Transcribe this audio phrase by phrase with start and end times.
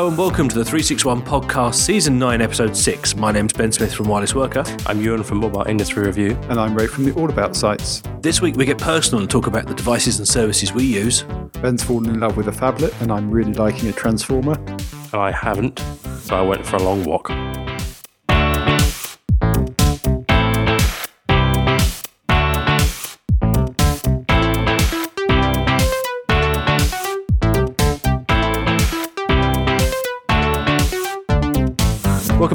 [0.00, 3.16] Hello and welcome to the 361 podcast, season 9, episode 6.
[3.16, 4.64] My name's Ben Smith from Wireless Worker.
[4.86, 6.38] I'm Ewan from Mobile Industry Review.
[6.48, 8.02] And I'm Rafe from the All About sites.
[8.22, 11.24] This week we get personal and talk about the devices and services we use.
[11.60, 14.54] Ben's fallen in love with a phablet, and I'm really liking a transformer.
[14.54, 15.78] And I haven't,
[16.22, 17.28] so I went for a long walk.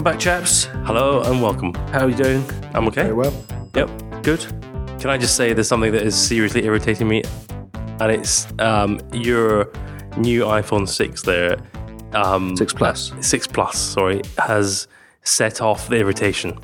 [0.06, 0.66] Back, chaps.
[0.86, 1.74] Hello and welcome.
[1.92, 2.46] How are you doing?
[2.76, 3.02] I'm okay.
[3.02, 3.46] Very well.
[3.74, 4.22] Yep.
[4.22, 4.40] Good.
[5.00, 7.24] Can I just say there's something that is seriously irritating me,
[8.00, 9.72] and it's um, your
[10.16, 11.58] new iPhone 6 there,
[12.14, 13.14] um, 6 Plus.
[13.20, 14.88] 6 Plus, sorry, has
[15.24, 16.56] set off the irritation.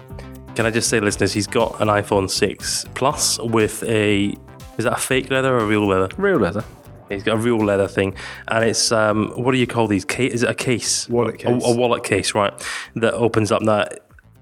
[0.53, 4.37] Can I just say, listeners, he's got an iPhone 6 Plus with a
[4.77, 6.09] is that a fake leather or a real leather?
[6.15, 6.63] Real leather.
[7.13, 8.15] He's got a real leather thing,
[8.47, 10.05] and it's um, what do you call these?
[10.05, 10.33] Case?
[10.33, 11.07] Is it a case?
[11.09, 11.63] Wallet case.
[11.63, 12.53] A, a wallet case, right?
[12.95, 13.63] That opens up.
[13.63, 13.99] That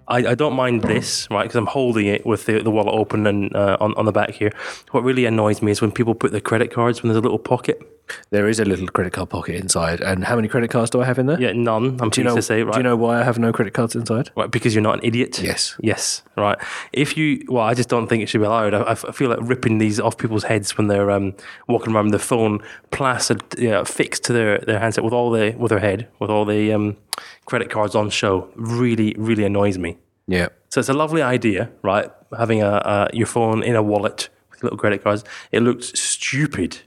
[0.08, 1.44] I, I don't mind this, right?
[1.44, 4.31] Because I'm holding it with the, the wallet open and uh, on on the back
[4.31, 4.52] here.
[4.92, 7.40] What really annoys me is when people put their credit cards when there's a little
[7.40, 7.81] pocket.
[8.30, 10.02] There is a little credit card pocket inside.
[10.02, 11.40] And how many credit cards do I have in there?
[11.40, 11.98] Yeah, none.
[12.02, 12.74] I'm Do you pleased know, to say, right?
[12.74, 14.32] do you know why I have no credit cards inside?
[14.36, 15.42] Right, because you're not an idiot.
[15.42, 15.76] Yes.
[15.82, 16.24] Yes.
[16.38, 16.58] Right.
[16.94, 18.74] If you, well, I just don't think it should be allowed.
[18.74, 21.36] I, I feel like ripping these off people's heads when they're um,
[21.68, 22.60] walking around with their phone
[22.92, 26.30] plastered, you know, fixed to their, their handset with all the with their head with
[26.30, 26.98] all the um,
[27.46, 28.50] credit cards on show.
[28.56, 29.98] Really, really annoys me.
[30.28, 30.50] Yeah.
[30.70, 32.10] So it's a lovely idea, right?
[32.38, 35.24] Having a, a your phone in a wallet with little credit cards.
[35.52, 36.80] It looks stupid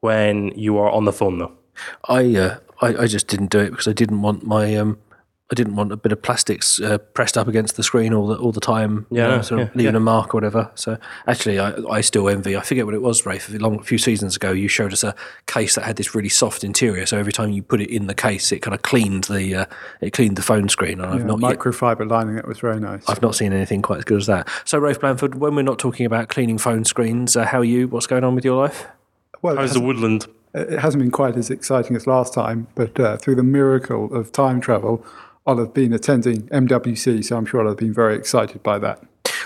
[0.00, 1.52] when you are on the phone, though.
[2.08, 4.98] I, uh, I I just didn't do it because I didn't want my um
[5.50, 8.36] I didn't want a bit of plastics uh, pressed up against the screen all the
[8.36, 9.06] all the time.
[9.10, 9.96] you Yeah, know, no, sort of yeah, leaving yeah.
[9.96, 10.70] a mark or whatever.
[10.74, 12.54] So actually, I, I still envy.
[12.54, 13.48] I forget what it was, Rafe.
[13.48, 15.14] A long a few seasons ago, you showed us a
[15.46, 17.06] case that had this really soft interior.
[17.06, 19.66] So every time you put it in the case, it kind of cleaned the uh,
[20.02, 21.00] it cleaned the phone screen.
[21.00, 23.08] And I've Yeah, not yet, microfiber lining, that was very nice.
[23.08, 24.48] I've not seen anything quite as good as that.
[24.66, 27.88] So Rafe Blanford, when we're not talking about cleaning phone screens, uh, how are you?
[27.88, 28.86] What's going on with your life?
[29.42, 30.26] Well, it How's the hasn't, woodland?
[30.54, 34.32] it hasn't been quite as exciting as last time, but uh, through the miracle of
[34.32, 35.04] time travel,
[35.46, 39.02] I'll have been attending MWC, so I'm sure I'll have been very excited by that.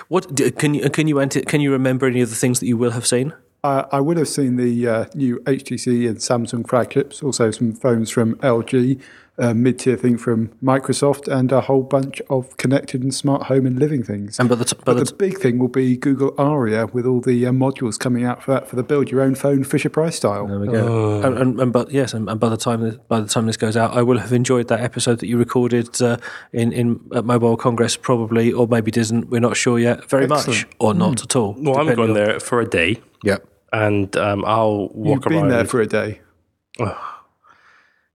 [0.08, 2.76] What can you can you ante- can you remember any of the things that you
[2.76, 3.32] will have seen?
[3.64, 8.10] Uh, I would have seen the uh, new HTC and Samsung flagships, also some phones
[8.10, 9.00] from LG,
[9.38, 13.78] a mid-tier thing from Microsoft, and a whole bunch of connected and smart home and
[13.78, 14.38] living things.
[14.38, 17.06] And by the t- by but the the big thing will be Google Ara with
[17.06, 19.88] all the uh, modules coming out for that for the build your own phone Fisher
[19.88, 20.46] Price style.
[20.46, 21.22] There we go.
[21.22, 23.76] And, and, and but yes, and, and by the time by the time this goes
[23.76, 26.18] out, I will have enjoyed that episode that you recorded uh,
[26.52, 29.30] in in at Mobile Congress, probably, or maybe didn't.
[29.30, 30.08] We're not sure yet.
[30.10, 31.54] Very much, or not at all.
[31.58, 33.46] Well, I'm depending going on- there for a day, Yep.
[33.72, 35.48] and um, I'll walk You've been around.
[35.48, 36.20] there for a day.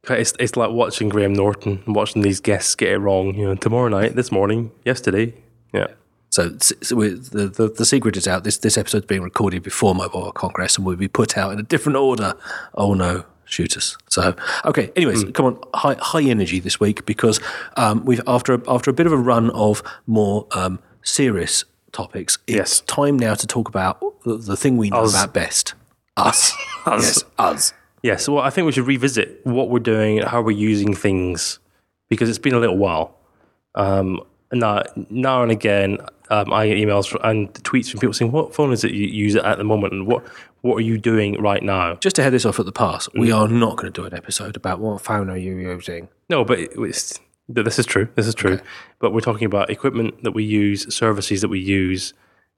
[0.10, 3.36] It's, it's like watching Graham Norton, watching these guests get it wrong.
[3.36, 5.34] You know, tomorrow night, this morning, yesterday.
[5.74, 5.88] Yeah.
[6.30, 8.44] So, so we the, the the secret is out.
[8.44, 11.64] This this episode's being recorded before Mobile Congress and will be put out in a
[11.64, 12.36] different order.
[12.76, 13.98] Oh no, shooters.
[14.10, 14.36] So
[14.66, 14.92] okay.
[14.96, 17.40] Anyways, come on, high high energy this week because
[17.78, 21.64] um, we've after a, after a bit of a run of more um, serious
[21.94, 22.38] topics.
[22.46, 22.82] It's Yes.
[22.82, 25.14] time now to talk about the, the thing we know Us.
[25.14, 25.74] about best.
[26.18, 26.52] Us.
[26.88, 27.74] yes, us.
[28.04, 28.28] Yes.
[28.30, 31.60] Well, I think we should revisit what we're doing, how we're using things,
[32.10, 33.18] because it's been a little while.
[33.76, 34.22] Um,
[34.52, 35.98] now, now and again,
[36.30, 39.08] um, I get emails fr- and tweets from people saying, "What phone is it you
[39.08, 40.26] use at the moment, and what
[40.62, 43.32] what are you doing right now?" Just to head this off at the pass, we
[43.32, 46.08] are not going to do an episode about what phone are you using.
[46.30, 47.20] No, but it- it's,
[47.50, 48.08] this is true.
[48.16, 48.60] This is true.
[49.00, 52.14] But we're talking about equipment that we use, services that we use,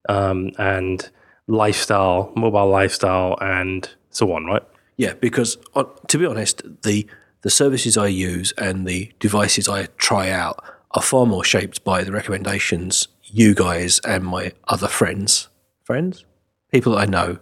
[0.09, 1.09] um, and
[1.47, 4.45] lifestyle, mobile lifestyle, and so on.
[4.45, 4.63] Right?
[4.99, 7.07] Yeah, because uh, to be honest, the
[7.41, 10.61] the services I use and the devices I try out
[10.91, 15.47] are far more shaped by the recommendations you guys and my other friends,
[15.83, 16.25] friends,
[16.73, 17.37] people that I know,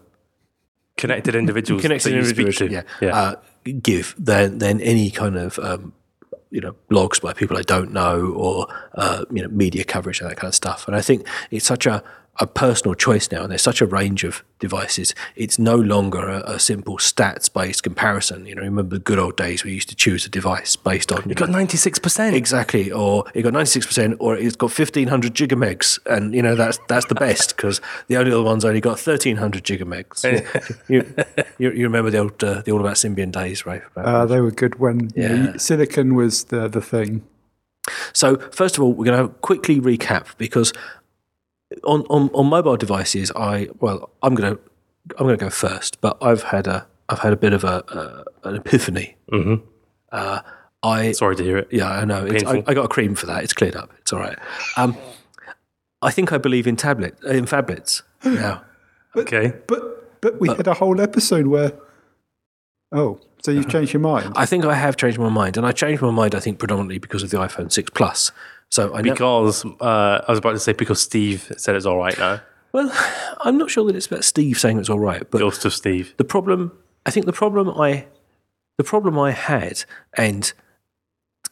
[0.97, 1.81] Connected individuals.
[1.81, 3.05] connected that you speak individuals, to.
[3.05, 3.35] yeah, Uh,
[3.81, 5.93] give than than any kind of um,
[6.51, 10.29] you know blogs by people I don't know or uh, you know media coverage and
[10.29, 10.87] that kind of stuff.
[10.87, 12.03] And I think it's such a
[12.39, 15.13] a personal choice now, and there's such a range of devices.
[15.35, 18.45] It's no longer a, a simple stats-based comparison.
[18.45, 21.27] You know, remember the good old days we used to choose a device based on
[21.27, 22.35] you Got ninety six percent.
[22.35, 27.05] exactly, or it got 96%, or it's got 1500 gigamegs, and you know that's that's
[27.07, 30.23] the best because the only other one's only got 1300 gigamegs.
[30.89, 31.03] you,
[31.57, 33.81] you, you remember the old uh, the all about Symbian days, right?
[33.95, 35.57] Uh, they were good when you know, Yeah.
[35.57, 37.23] silicon was the the thing.
[38.13, 40.73] So first of all, we're going to quickly recap because
[41.83, 44.61] on, on, on mobile devices, I well, I'm going to
[45.17, 48.25] I'm going to go first, but I've had a I've had a bit of a,
[48.43, 49.17] a an epiphany.
[49.31, 49.65] Mm-hmm.
[50.11, 50.41] Uh,
[50.83, 51.67] I Sorry to hear it.
[51.71, 52.25] yeah, I know.
[52.25, 52.71] It's, I, Painful.
[52.71, 53.43] I got a cream for that.
[53.43, 53.91] It's cleared up.
[53.99, 54.37] It's all right.
[54.75, 54.97] Um,
[56.01, 58.01] I think I believe in tablet in phablets.
[58.23, 58.59] Yeah.
[59.15, 59.53] Okay.
[59.67, 61.73] But but we had a whole episode where.
[62.91, 64.33] Oh, so you've changed your mind?
[64.35, 66.35] I think I have changed my mind, and I changed my mind.
[66.35, 68.31] I think predominantly because of the iPhone six Plus.
[68.71, 69.01] So I.
[69.01, 72.41] Because uh, I was about to say because Steve said it's all right now.
[72.73, 72.91] well,
[73.41, 76.13] I'm not sure that it's about Steve saying it's all right, but Ghost of Steve.
[76.17, 76.71] the problem
[77.05, 78.05] I think the problem I
[78.77, 79.85] the problem I had
[80.15, 80.51] and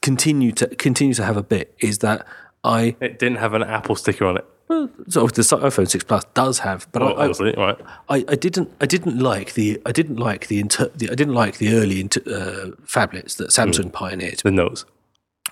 [0.01, 2.27] continue to continue to have a bit is that
[2.63, 4.45] I It didn't have an Apple sticker on it.
[4.67, 7.77] well, so the iPhone six Plus does have, but Well, I, I, obviously, right.
[8.09, 11.33] I, I didn't I didn't like the I didn't like the, inter, the I didn't
[11.33, 14.85] like the early inter, uh, phablets that Samsung pioneered The nose.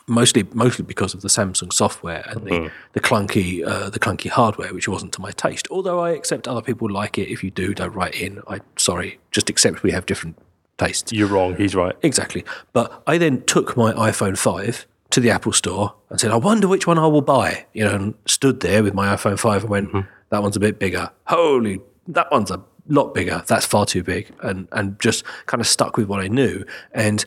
[0.08, 4.74] Mostly mostly because of the Samsung software and the, the clunky uh, the clunky hardware,
[4.74, 5.68] which wasn't to my taste.
[5.72, 7.30] Although I accept other people like it.
[7.30, 8.42] If you do, don't write in.
[8.48, 10.38] I sorry, just accept we have different
[10.78, 11.12] tastes.
[11.12, 11.56] You're wrong.
[11.56, 11.96] He's right.
[12.02, 12.44] Exactly.
[12.74, 16.68] But I then took my iPhone five to the Apple store and said, I wonder
[16.68, 17.66] which one I will buy.
[17.74, 20.80] You know, and stood there with my iPhone five and went, that one's a bit
[20.80, 21.12] bigger.
[21.28, 23.44] Holy, that one's a lot bigger.
[23.46, 24.34] That's far too big.
[24.42, 26.66] And and just kind of stuck with what I knew.
[26.92, 27.24] And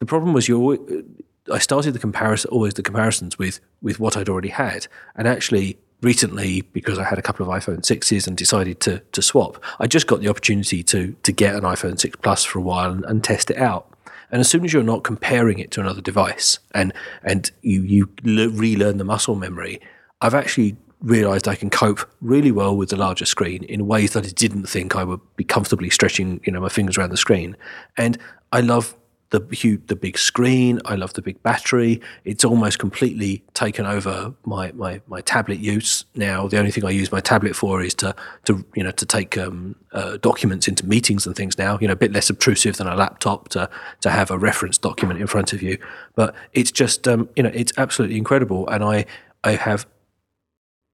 [0.00, 1.16] the problem was you
[1.50, 4.86] I started the comparison always the comparisons with with what I'd already had.
[5.16, 9.22] And actually recently because I had a couple of iPhone 6s and decided to to
[9.22, 12.62] swap, I just got the opportunity to to get an iPhone 6 Plus for a
[12.62, 13.90] while and, and test it out.
[14.30, 16.92] And as soon as you're not comparing it to another device and
[17.22, 19.80] and you you le- relearn the muscle memory,
[20.20, 24.26] I've actually realized I can cope really well with the larger screen in ways that
[24.26, 27.56] I didn't think I would be comfortably stretching, you know, my fingers around the screen.
[27.98, 28.16] And
[28.52, 28.96] I love
[29.34, 30.80] the huge, the big screen.
[30.84, 32.00] I love the big battery.
[32.24, 36.46] It's almost completely taken over my, my, my tablet use now.
[36.46, 38.14] The only thing I use my tablet for is to
[38.44, 41.78] to you know to take um, uh, documents into meetings and things now.
[41.80, 43.68] You know, a bit less obtrusive than a laptop to
[44.02, 45.78] to have a reference document in front of you.
[46.14, 49.04] But it's just um, you know it's absolutely incredible, and I
[49.42, 49.86] I have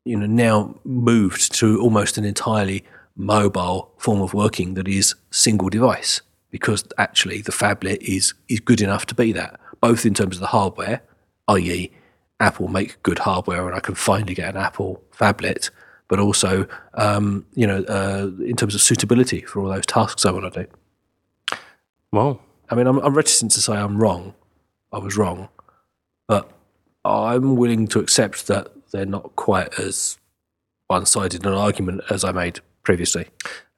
[0.07, 2.85] you know now moved to almost an entirely
[3.17, 8.81] mobile form of working that is single device because actually the phablet is is good
[8.81, 11.01] enough to be that both in terms of the hardware
[11.49, 11.91] i.e
[12.41, 15.71] apple make good hardware and i can finally get an apple phablet
[16.09, 20.31] but also um, you know uh, in terms of suitability for all those tasks i
[20.31, 21.57] want to do.
[22.13, 24.35] Well, i mean I'm, I'm reticent to say i'm wrong.
[24.93, 25.49] I was wrong.
[26.27, 26.51] But
[27.05, 30.19] i'm willing to accept that they're not quite as
[30.89, 33.29] one-sided an argument as i made previously.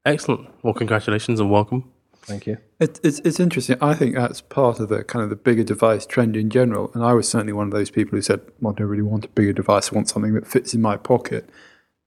[0.07, 0.49] excellent.
[0.63, 1.93] Well, congratulations and welcome.
[2.23, 3.77] Thank you It, it's, it's interesting.
[3.81, 6.91] I think that's part of the kind of the bigger device trend in general.
[6.95, 9.25] And I was certainly one of those people who said, well, I don't really want
[9.25, 9.93] a bigger device.
[9.93, 11.49] I want something that fits in my pocket.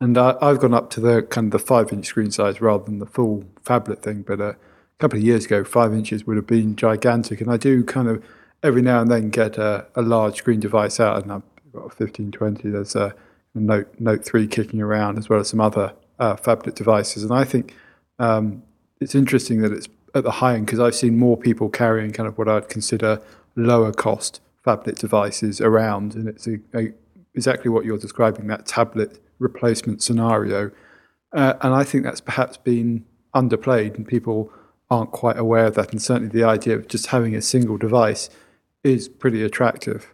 [0.02, 2.84] And I, I've gone up to the kind of the five inch screen size rather
[2.84, 4.24] than the full phablet thing.
[4.24, 4.56] But uh, a
[5.00, 7.40] couple of years ago, five inches would have been gigantic.
[7.42, 8.24] And I do kind of
[8.64, 11.24] every now and then get a, a large screen device out.
[11.24, 12.70] And I've got a 1520.
[12.70, 13.16] There's a
[13.54, 17.24] Note Note 3 kicking around, as well as some other uh, phablet devices.
[17.24, 17.74] And I think
[18.20, 18.64] um,
[19.00, 22.28] it's interesting that it's at the high end because I've seen more people carrying kind
[22.28, 23.22] of what I'd consider
[23.56, 26.92] lower cost phablet devices around, and it's a, a,
[27.36, 30.72] exactly what you're describing that tablet replacement scenario.
[31.34, 33.06] Uh, and I think that's perhaps been
[33.36, 34.52] underplayed, and people
[34.90, 35.92] aren't quite aware of that.
[35.92, 38.30] And certainly the idea of just having a single device
[38.84, 40.14] is pretty attractive.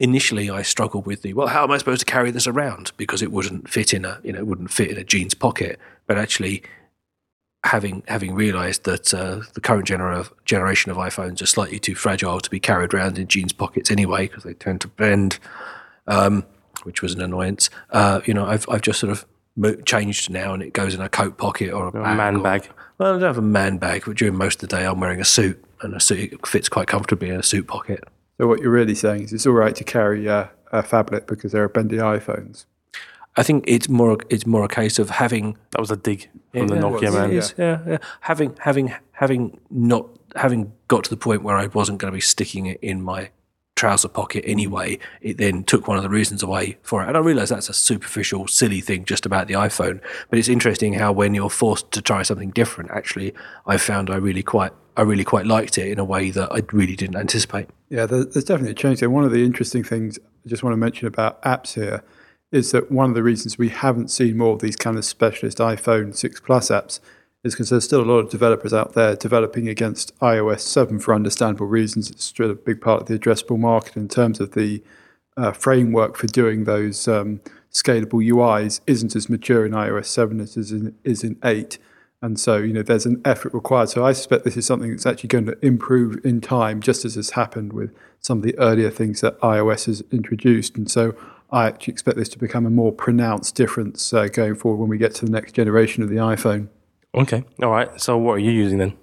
[0.00, 3.20] initially I struggled with the well, how am I supposed to carry this around because
[3.22, 5.78] it wouldn't fit in a you know it wouldn't fit in a jeans pocket.
[6.06, 6.62] But actually,
[7.64, 12.40] having having realised that uh, the current genera- generation of iPhones are slightly too fragile
[12.40, 15.38] to be carried around in jeans pockets anyway because they tend to bend,
[16.06, 16.44] um,
[16.84, 17.70] which was an annoyance.
[17.90, 19.26] Uh, you know, I've I've just sort of
[19.56, 22.42] mo- changed now, and it goes in a coat pocket or a, bag man or-
[22.42, 22.68] bag.
[22.98, 25.20] Well, I don't have a man bag, but during most of the day, I'm wearing
[25.20, 28.04] a suit, and a suit fits quite comfortably in a suit pocket.
[28.38, 31.52] So what you're really saying is it's all right to carry uh, a phablet because
[31.52, 32.64] there are bendy iPhones.
[33.36, 36.68] I think it's more it's more a case of having That was a dig from
[36.68, 37.30] the Nokia it man.
[37.30, 37.98] It is, yeah, yeah.
[38.22, 40.06] Having having having not
[40.36, 43.30] having got to the point where I wasn't going to be sticking it in my
[43.76, 47.08] trouser pocket anyway, it then took one of the reasons away for it.
[47.08, 50.02] And I realise that's a superficial, silly thing just about the iPhone.
[50.28, 53.32] But it's interesting how when you're forced to try something different, actually,
[53.66, 56.62] I found I really quite I really quite liked it in a way that I
[56.72, 57.68] really didn't anticipate.
[57.88, 59.08] Yeah, there's definitely a change there.
[59.08, 62.02] One of the interesting things I just want to mention about apps here
[62.52, 65.58] is that one of the reasons we haven't seen more of these kind of specialist
[65.58, 67.00] iPhone 6 Plus apps
[67.42, 71.14] is because there's still a lot of developers out there developing against iOS 7 for
[71.14, 72.10] understandable reasons.
[72.10, 74.82] It's still a big part of the addressable market in terms of the
[75.36, 77.40] uh, framework for doing those um,
[77.72, 81.78] scalable UIs isn't as mature in iOS 7 as it is in, is in 8.
[82.22, 83.88] And so, you know, there's an effort required.
[83.88, 87.14] So I suspect this is something that's actually going to improve in time, just as
[87.14, 90.76] has happened with some of the earlier things that iOS has introduced.
[90.76, 91.14] And so
[91.50, 94.98] I actually expect this to become a more pronounced difference uh, going forward when we
[94.98, 96.68] get to the next generation of the iPhone.
[97.14, 97.44] Okay.
[97.62, 98.00] All right.
[98.00, 98.96] So what are you using then?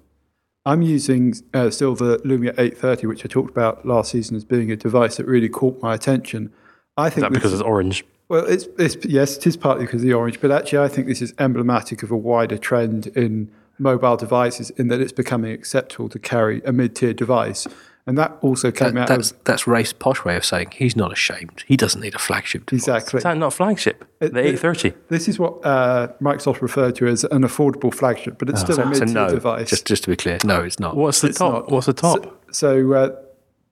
[0.64, 4.70] I'm using uh, still the Lumia 830, which I talked about last season as being
[4.70, 6.52] a device that really caught my attention.
[6.96, 8.04] I think that because it's orange?
[8.28, 11.06] Well, it's, it's yes, it is partly because of the orange, but actually, I think
[11.06, 16.08] this is emblematic of a wider trend in mobile devices in that it's becoming acceptable
[16.08, 17.66] to carry a mid-tier device,
[18.06, 20.96] and that also came That, out that's of that's Rafe's posh way of saying he's
[20.96, 21.62] not ashamed.
[21.66, 22.82] He doesn't need a flagship device.
[22.88, 23.18] exactly.
[23.18, 24.04] Is that not flagship?
[24.18, 24.92] The it- 830.
[25.08, 28.82] This is what uh, Microsoft referred to as an affordable flagship, but it's still a
[28.82, 29.70] So mid-tier no, device.
[29.70, 30.96] just just to be clear, no, it's not.
[30.96, 31.52] What's the It's top?
[31.52, 31.70] not.
[31.70, 32.44] What's the top?
[32.50, 33.16] So uh,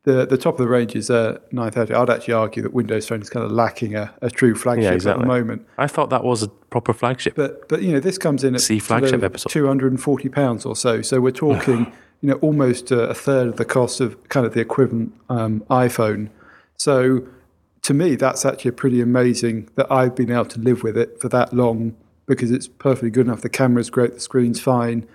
[0.07, 1.93] the the top of the range is uh, 930.
[1.93, 5.11] I'd actually argue that Windows Phone is kind of lacking a, a true flagship yeah,
[5.11, 5.67] at the moment.
[5.79, 7.35] I thought that was a proper flagship.
[7.35, 9.51] But but you know this comes in at See flagship episode.
[9.51, 11.03] 240 pounds or so.
[11.03, 14.55] So we're talking you know almost a, a third of the cost of kind of
[14.55, 16.31] the equivalent um, iPhone.
[16.77, 17.27] So
[17.83, 21.29] to me that's actually pretty amazing that I've been able to live with it for
[21.31, 21.97] that long
[22.27, 23.41] because it's perfectly good enough.
[23.41, 25.07] The camera's great, the screen's fine,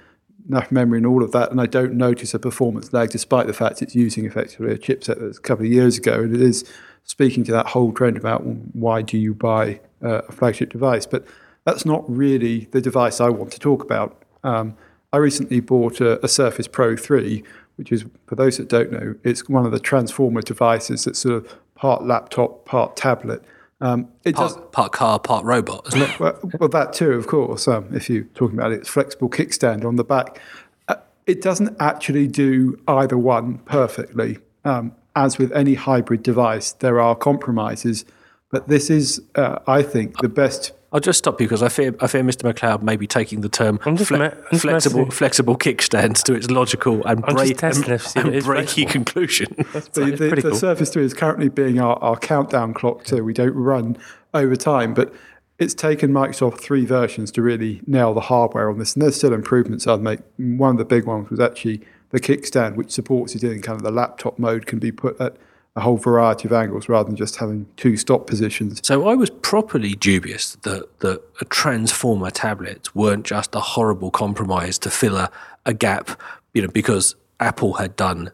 [0.52, 3.54] enough memory and all of that, and I don't notice a performance lag despite the
[3.54, 6.66] fact it's using effectively a chipset that's a couple of years ago, and it is
[7.04, 11.26] speaking to that whole trend about why do you buy uh, a flagship device, but
[11.66, 14.24] that's not really the device I want to talk about.
[14.44, 14.76] Um,
[15.14, 17.44] I recently bought a, a Surface Pro 3,
[17.76, 21.36] which is, for those that don't know, it's one of the transformer devices that's sort
[21.36, 23.44] of part laptop, part tablet.
[23.82, 26.20] Um, it does, part, part car, part robot, isn't it?
[26.20, 27.68] well, well, that too, of course.
[27.68, 30.40] Um, if you're talking about it, it's flexible kickstand on the back.
[30.88, 30.96] Uh,
[31.26, 34.38] it doesn't actually do either one perfectly.
[34.64, 38.06] Um, as with any hybrid device, there are compromises,
[38.52, 40.74] but this is, uh, I think, the best.
[40.94, 42.44] I'll just stop you because I fear I fear Mr.
[42.44, 45.12] MacLeod may be taking the term fle- ma- flexible messing.
[45.12, 48.36] flexible kickstand to its logical and, I'm just break, testing and, if- see if and
[48.36, 48.92] it is breaky flexible.
[48.92, 49.56] conclusion.
[49.58, 50.56] The, the, pretty the cool.
[50.58, 53.24] Surface 3 is currently being our, our countdown clock too.
[53.24, 53.98] We don't run
[54.34, 55.14] over time, but
[55.60, 58.94] it's taken Microsoft three versions to really nail the hardware on this.
[58.96, 60.20] And there's still improvements I'd make.
[60.38, 63.84] One of the big ones was actually the kickstand, which supports it in kind of
[63.84, 65.38] the laptop mode, can be put at
[65.76, 68.82] a whole variety of angles rather than just having two stop positions.
[68.84, 74.78] So I was properly dubious that that a transformer tablets weren't just a horrible compromise
[74.80, 75.32] to fill a,
[75.66, 76.20] a gap,
[76.54, 78.32] you know, because Apple had done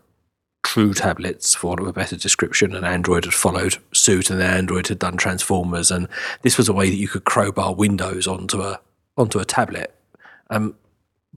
[0.64, 4.58] true tablets, for want of a better description, and Android had followed suit, and then
[4.58, 6.08] Android had done transformers, and
[6.42, 8.80] this was a way that you could crowbar Windows onto a
[9.16, 9.96] onto a tablet.
[10.50, 10.76] Um,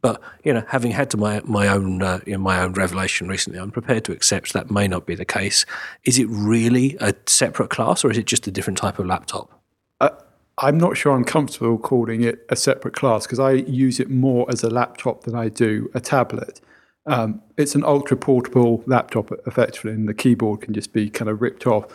[0.00, 3.28] but you know, having had to my my own uh, you know, my own revelation
[3.28, 5.66] recently, I'm prepared to accept that may not be the case.
[6.04, 9.61] Is it really a separate class, or is it just a different type of laptop?
[10.62, 14.47] I'm not sure I'm comfortable calling it a separate class because I use it more
[14.50, 16.61] as a laptop than I do a tablet.
[17.06, 21.40] Um, it's an ultra portable laptop effectively, and the keyboard can just be kind of
[21.40, 21.87] ripped off.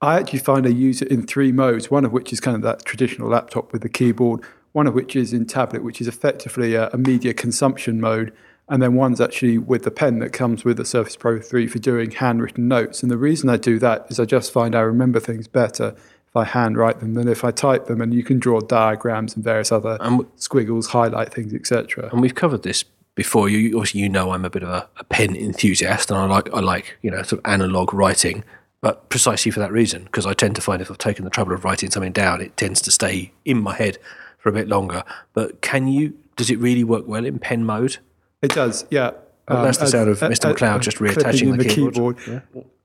[0.00, 2.62] I actually find I use it in three modes, one of which is kind of
[2.62, 4.40] that traditional laptop with the keyboard,
[4.72, 8.32] one of which is in tablet, which is effectively a, a media consumption mode,
[8.68, 11.78] and then one's actually with the pen that comes with the Surface Pro 3 for
[11.78, 13.02] doing handwritten notes.
[13.02, 15.94] And the reason I do that is I just find I remember things better
[16.32, 19.44] if I handwrite them than if I type them, and you can draw diagrams and
[19.44, 19.98] various other
[20.36, 22.08] squiggles, highlight things, etc.
[22.10, 23.50] and we've covered this before.
[23.50, 26.48] You obviously you know I'm a bit of a, a pen enthusiast, and I like
[26.54, 28.44] I like you know sort of analog writing,
[28.80, 31.52] but precisely for that reason, because I tend to find if I've taken the trouble
[31.52, 33.98] of writing something down, it tends to stay in my head
[34.42, 35.04] for a bit longer.
[35.32, 36.14] But can you?
[36.36, 37.98] Does it really work well in pen mode?
[38.42, 39.12] It does, yeah.
[39.48, 40.50] Um, that's the sound of Mr.
[40.50, 42.18] MacLeod just reattaching in the keyboard.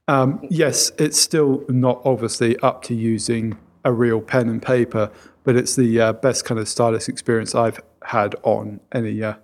[0.07, 5.11] Um, yes, it's still not obviously up to using a real pen and paper,
[5.43, 9.35] but it's the uh, best kind of stylus experience I've had on any uh,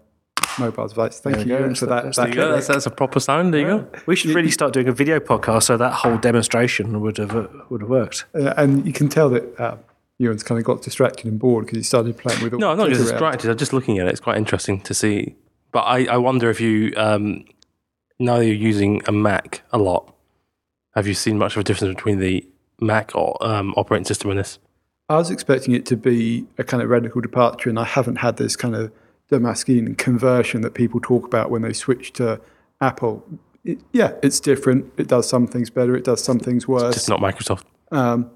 [0.60, 1.20] mobile device.
[1.20, 1.60] Thank you, go.
[1.60, 2.04] Ewan, for that.
[2.04, 2.52] That's that There you go.
[2.54, 3.54] That's, that's a proper sound.
[3.54, 3.88] There you go.
[4.06, 7.48] We should really start doing a video podcast so that whole demonstration would have uh,
[7.70, 8.26] would have worked.
[8.34, 9.78] Uh, and you can tell that uh,
[10.20, 12.78] Ewan's kind of got distracted and bored because he started playing with all No, I'm
[12.78, 13.50] not just distracted.
[13.50, 14.12] I'm just looking at it.
[14.12, 15.36] It's quite interesting to see.
[15.72, 17.46] But I, I wonder if you, um,
[18.20, 20.14] now that you're using a Mac a lot,
[20.94, 22.48] have you seen much of a difference between the
[22.80, 24.60] Mac or, um, operating system and this?
[25.10, 28.38] I was expecting it to be a kind of radical departure, and I haven't had
[28.38, 28.92] this kind of
[29.30, 32.40] Damascene conversion that people talk about when they switch to
[32.80, 33.26] Apple.
[33.66, 34.92] It, yeah, it's different.
[34.98, 35.96] It does some things better.
[35.96, 36.96] It does some things worse.
[36.96, 37.64] It's Just not Microsoft.
[37.92, 38.30] Um,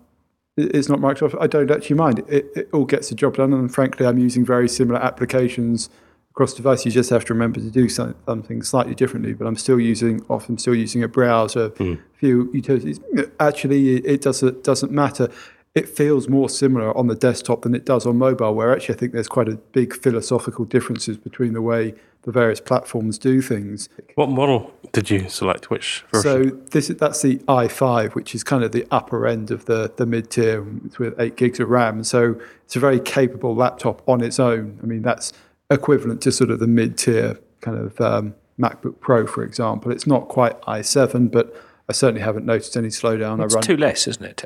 [0.58, 1.38] it's not Microsoft.
[1.40, 2.20] I don't actually mind.
[2.28, 5.90] It, it all gets the job done, and frankly, I'm using very similar applications
[6.32, 6.86] across devices.
[6.88, 9.34] You just have to remember to do some- something slightly differently.
[9.34, 13.00] But I'm still using, often still using a browser, a few utilities.
[13.40, 15.30] Actually, it, it doesn't doesn't matter.
[15.78, 18.56] It feels more similar on the desktop than it does on mobile.
[18.56, 21.94] Where actually, I think there's quite a big philosophical differences between the way
[22.24, 23.88] the various platforms do things.
[24.16, 25.70] What model did you select?
[25.70, 26.24] Which version?
[26.24, 29.94] So this is that's the i5, which is kind of the upper end of the
[29.96, 30.64] the mid tier
[30.98, 32.04] with eight gigs of RAM.
[32.04, 34.80] So it's a very capable laptop on its own.
[34.82, 35.32] I mean, that's
[35.70, 39.92] equivalent to sort of the mid tier kind of um, MacBook Pro, for example.
[39.92, 41.56] It's not quite i7, but
[41.88, 43.44] I certainly haven't noticed any slowdown.
[43.46, 44.44] It's I run two less, isn't it?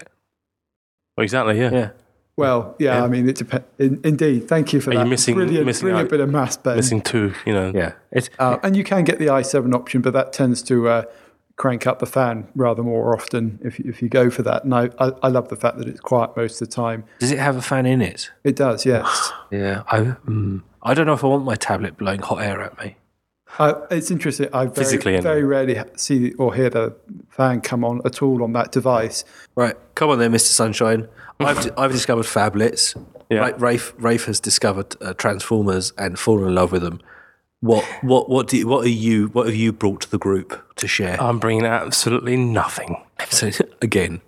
[1.22, 1.60] Exactly.
[1.60, 1.72] Yeah.
[1.72, 1.90] Yeah.
[2.38, 3.04] well, yeah, Yeah.
[3.04, 3.66] I mean, it depends.
[3.78, 5.06] In, indeed, thank you for Are you that.
[5.08, 6.76] missing- brilliant, missing brilliant out- bit of maths, Ben.
[6.76, 7.34] Missing two.
[7.46, 7.72] You know.
[7.76, 7.94] Yeah.
[8.12, 11.04] It's, Uh, and you can get the i7 option, but that tends to uh,
[11.58, 14.64] crank up the fan rather more often if you, if you go for that.
[14.64, 17.04] And I, I, I love the fact that it's quiet most of the time.
[17.20, 18.32] does it have a fan in it?
[18.44, 19.32] It does, yes.
[19.52, 19.84] Yeah.
[19.88, 22.96] I, mm, I don't know if I want my tablet blowing hot air at me.
[23.60, 24.48] Uh, it's interesting.
[24.54, 25.24] I very, Physically, anyway.
[25.24, 26.96] very rarely see or hear the
[27.30, 29.24] fan come on at all on that device.
[29.56, 30.48] Right, come on then, Mr.
[30.48, 31.08] Sunshine.
[31.40, 32.96] I've, I've discovered phablets.
[33.30, 33.40] Yeah.
[33.40, 37.02] Right, Rafe, Rafe has discovered uh, Transformers and fallen in love with them.
[37.62, 40.76] What what what do you, what are you what have you brought to the group
[40.78, 41.22] to share?
[41.22, 42.96] I'm bringing absolutely nothing.
[43.30, 43.52] So,
[43.84, 44.22] again,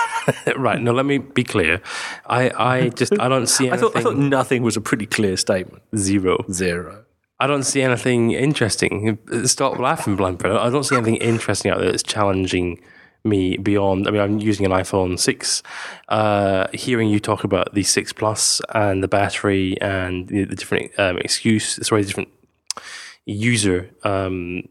[0.56, 0.80] right.
[0.80, 1.80] now, let me be clear.
[2.26, 3.88] I, I just I don't see I anything.
[3.90, 5.82] thought I thought nothing was a pretty clear statement.
[5.96, 6.44] zero.
[6.52, 7.04] Zero.
[7.38, 9.18] I don't see anything interesting.
[9.44, 10.52] Stop laughing, Blanford.
[10.52, 12.80] I don't see anything interesting out there that's challenging
[13.24, 14.06] me beyond.
[14.06, 15.62] I mean, I'm using an iPhone 6.
[16.08, 20.98] Uh, hearing you talk about the 6 Plus and the battery and the, the different
[20.98, 22.30] um, excuse, sorry, different
[23.26, 24.62] user um,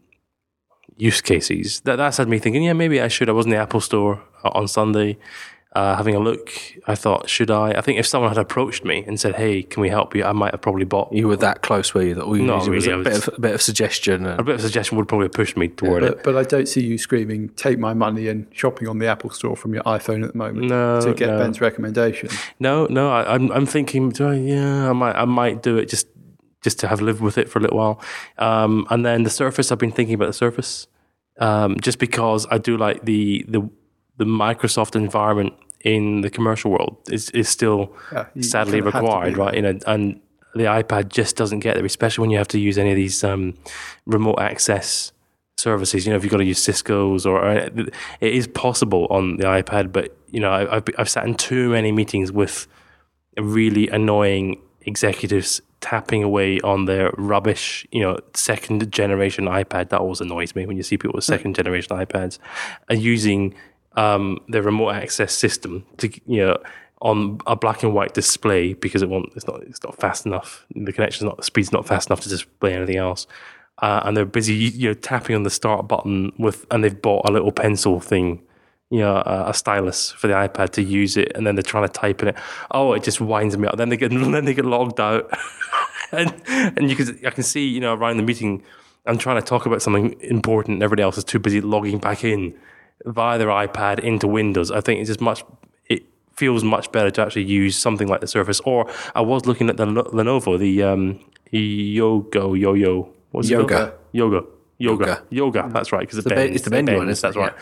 [0.96, 3.28] use cases, that, that's had me thinking, yeah, maybe I should.
[3.28, 5.18] I was in the Apple Store uh, on Sunday.
[5.76, 6.50] Uh, having a look,
[6.86, 7.72] I thought, should I?
[7.72, 10.32] I think if someone had approached me and said, "Hey, can we help you?" I
[10.32, 12.14] might have probably bought You were that close, were you?
[12.14, 14.24] That all you Not needed was really, a I bit of, a bit of suggestion.
[14.24, 16.14] a bit of suggestion would probably have pushed me toward it.
[16.14, 19.28] But, but I don't see you screaming, take my money and shopping on the Apple
[19.28, 21.36] Store from your iPhone at the moment No, to get no.
[21.40, 22.30] Ben's recommendation.
[22.58, 25.90] No, no, I, I'm I'm thinking, do I, yeah, I might I might do it
[25.90, 26.06] just
[26.62, 28.00] just to have lived with it for a little while,
[28.38, 29.70] um, and then the Surface.
[29.70, 30.86] I've been thinking about the Surface,
[31.38, 33.68] um, just because I do like the the
[34.16, 35.52] the Microsoft environment
[35.86, 39.54] in the commercial world is is still Yeah, sadly kind of have to required, right?
[39.54, 40.20] You know, and
[40.54, 43.22] the iPad just doesn't get there, especially when you have to use any of these
[43.22, 43.54] um,
[44.04, 45.12] remote access
[45.56, 46.04] services.
[46.04, 49.44] You know, if you've got to use Cisco's or, or it is possible on the
[49.44, 52.66] iPad, but you know, I, I've I've sat in too many meetings with
[53.38, 59.90] really annoying executives tapping away on their rubbish, you know, second generation iPad.
[59.90, 62.38] That always annoys me when you see people with second generation iPads
[62.88, 63.54] and using
[63.96, 66.58] um, their remote access system to, you know,
[67.02, 70.64] on a black and white display because it won't, it's not, it's not fast enough.
[70.74, 73.26] The connection's not, the speed's not fast enough to display anything else.
[73.78, 77.28] Uh, and they're busy, you know, tapping on the start button with, and they've bought
[77.28, 78.42] a little pencil thing
[78.90, 81.86] you know, a, a stylus for the iPad to use it, and then they're trying
[81.86, 82.36] to type in it.
[82.70, 83.76] Oh, it just winds me up.
[83.76, 85.28] Then they get then they get logged out,
[86.12, 88.62] and and you can I can see you know around the meeting,
[89.06, 92.22] I'm trying to talk about something important, and everybody else is too busy logging back
[92.22, 92.54] in
[93.04, 94.70] via their iPad into Windows.
[94.70, 95.44] I think it's just much.
[95.88, 96.04] It
[96.36, 98.60] feels much better to actually use something like the Surface.
[98.60, 101.20] Or I was looking at the Lenovo, the um,
[101.52, 103.12] Yogo Yo-Yo.
[103.30, 103.74] What's it Yoga.
[103.74, 103.92] called?
[104.12, 104.44] Yoga.
[104.78, 105.04] Yoga.
[105.06, 105.22] Yoga.
[105.30, 105.70] Yoga.
[105.72, 106.00] That's right.
[106.00, 107.36] Because the ben- it's the bendy one, That's isn't it?
[107.40, 107.52] right.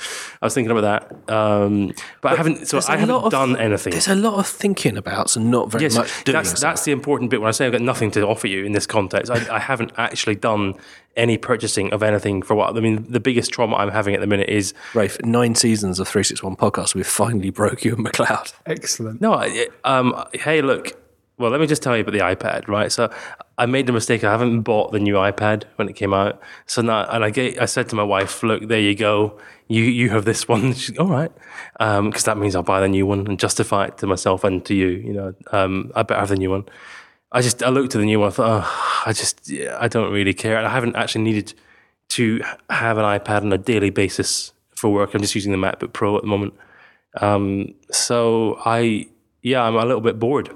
[0.43, 2.67] I was thinking about that, um, but, I haven't.
[2.67, 3.93] So I haven't lot of- done anything.
[3.93, 6.35] there's a lot of thinking about so not very Yes, much doing.
[6.35, 7.41] that's that's the important bit.
[7.41, 9.93] When I say I've got nothing to offer you in this context, I, I haven't
[9.97, 10.75] actually done
[11.17, 13.07] any purchasing of anything for what I mean.
[13.09, 16.97] The biggest trauma I'm having at the minute is Rafe, nine seasons of 361 podcast,
[16.97, 18.53] we've finally broke you and MacLeod.
[18.67, 19.21] Excellent.
[19.21, 21.01] No, I- um, hey, look.
[21.37, 22.93] Well, let me just tell you about the iPad, right?
[22.93, 23.11] So,
[23.57, 24.25] I made the mistake.
[24.25, 26.41] I haven't bought the new iPad when it came out.
[26.67, 29.39] So now, and I get, I said to my wife, "Look, there you go.
[29.69, 30.73] You you have this one.
[30.75, 31.31] She's all right,
[31.79, 34.75] because that means I'll buy the new one and justify it to myself and to
[34.75, 34.89] you.
[34.89, 36.65] You know, um, I better have the new one.
[37.31, 38.29] I just I looked at the new one.
[38.29, 40.59] I thought, oh, I just yeah, I don't really care.
[40.59, 41.55] I haven't actually needed
[42.11, 45.15] to have an iPad on a daily basis for work.
[45.15, 46.55] I'm just using the MacBook Pro at the moment.
[47.21, 49.07] Um, so I,
[49.43, 50.51] yeah, I'm a little bit bored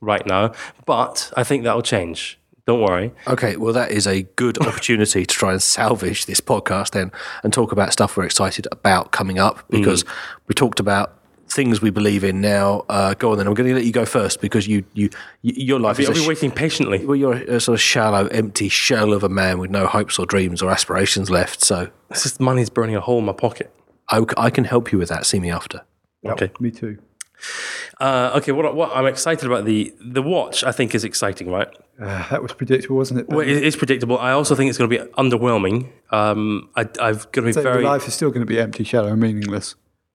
[0.00, 0.52] right now,
[0.86, 2.38] but I think that'll change.
[2.66, 3.12] Don't worry.
[3.26, 7.10] Okay, well, that is a good opportunity to try and salvage this podcast then
[7.42, 10.04] and talk about stuff we're excited about coming up because
[10.48, 11.14] we talked about
[11.48, 12.84] things we believe in now.
[12.90, 13.46] Uh, go on then.
[13.46, 15.08] I'm going to let you go first because you, you,
[15.42, 17.06] y your life is I'll a be sh- waiting patiently.
[17.06, 20.26] well, you're a sort of shallow, empty shell of a man with no hopes or
[20.26, 21.62] dreams or aspirations left.
[21.64, 23.72] So It's just money's burning a hole in my pocket.
[24.10, 25.24] I, I can help you with that.
[25.24, 25.84] See me after.
[26.26, 26.50] Okay.
[26.60, 26.98] Me too.
[28.00, 28.52] Uh, okay.
[28.52, 30.64] What, what I'm excited about the the watch.
[30.64, 31.68] I think is exciting, right?
[32.00, 33.28] Uh, that was predictable, wasn't it?
[33.28, 33.36] Ben?
[33.38, 34.18] Well, it's predictable.
[34.18, 35.90] I also think it's going to be underwhelming.
[36.10, 37.82] Um, I, I've going to be so very.
[37.82, 39.74] life is still going to be empty, shallow, and meaningless.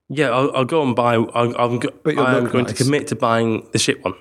[0.09, 1.15] Yeah, I'll, I'll go and buy.
[1.15, 2.77] I'll, I'm, go, But you'll I'm going nice.
[2.77, 4.13] to commit to buying the shit one.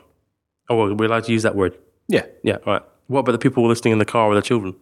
[0.68, 1.76] Oh, well, we're allowed to use that word.
[2.08, 2.26] Yeah.
[2.42, 2.82] Yeah, right.
[3.08, 4.74] What about the people listening in the car with their children?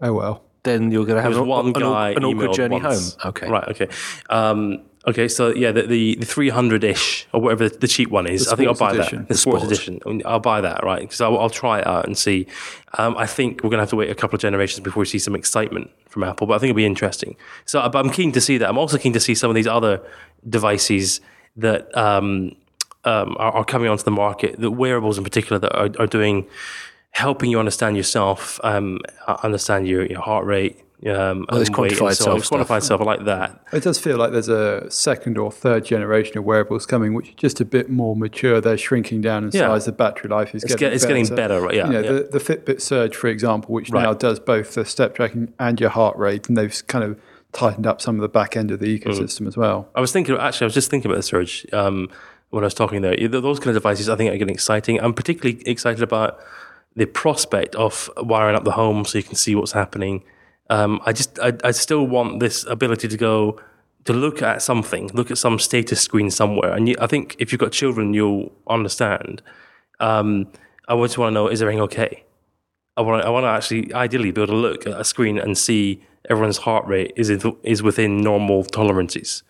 [0.00, 0.42] Oh well.
[0.62, 3.14] Then you're going to have an, one guy an awkward journey once.
[3.16, 3.28] home.
[3.30, 3.48] Okay.
[3.48, 3.68] Right.
[3.68, 3.88] Okay.
[4.30, 5.28] Um, okay.
[5.28, 8.48] So yeah, the the, the three hundred ish or whatever the, the cheap one is.
[8.48, 9.18] I think I'll buy edition.
[9.18, 9.28] that.
[9.28, 9.72] The, The sports sport.
[9.72, 10.00] edition.
[10.04, 10.82] I mean, I'll buy that.
[10.84, 11.00] Right.
[11.00, 12.46] Because I'll, I'll try it out and see.
[12.98, 15.18] Um, I think we're gonna have to wait a couple of generations before we see
[15.18, 17.36] some excitement from Apple, but I think it'll be interesting.
[17.64, 18.68] So, but I'm keen to see that.
[18.68, 20.00] I'm also keen to see some of these other
[20.48, 21.20] devices
[21.56, 21.96] that.
[21.96, 22.56] Um,
[23.06, 26.46] um, are, are coming onto the market, the wearables in particular that are, are doing,
[27.10, 28.98] helping you understand yourself, um,
[29.42, 32.40] understand your, your heart rate, um, this and weight and quantified so on.
[32.40, 32.58] self stuff.
[32.68, 33.60] Quantified self, I like that.
[33.72, 37.34] It does feel like there's a second or third generation of wearables coming, which are
[37.34, 38.60] just a bit more mature.
[38.60, 39.68] They're shrinking down in Yeah.
[39.68, 39.84] size.
[39.84, 41.14] The battery life is It's, getting get, it's better.
[41.18, 41.74] getting better, right?
[41.74, 42.12] Yeah, you know, yeah.
[42.12, 44.02] The, the Fitbit Surge, for example, which Right.
[44.02, 47.18] now does both the step tracking and your heart rate, and they've kind of
[47.52, 49.02] tightened up some of the back end of the Mm.
[49.04, 49.88] ecosystem as well.
[49.94, 52.08] I was thinking, actually, I was just thinking about the surge um,
[52.50, 53.14] when I was talking there.
[53.28, 54.98] Those kind of devices, I think, are getting exciting.
[55.00, 56.38] I'm particularly excited about
[56.96, 60.22] the prospect of wiring up the home so you can see what's happening.
[60.70, 63.60] Um, I just, I, I still want this ability to go
[64.04, 66.72] to look at something, look at some status screen somewhere.
[66.72, 69.42] And you, I think if you've got children, you'll understand.
[70.00, 70.48] Um,
[70.88, 72.24] I just want to know: is everything okay?
[72.96, 75.56] I want, I want to actually, ideally, be able to look at a screen and
[75.56, 77.30] see everyone's heart rate is
[77.62, 79.42] is within normal tolerances.